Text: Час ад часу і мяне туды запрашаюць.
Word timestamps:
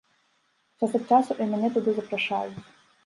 Час 0.79 0.95
ад 0.99 1.05
часу 1.17 1.37
і 1.41 1.47
мяне 1.51 1.69
туды 1.77 1.95
запрашаюць. 1.99 2.61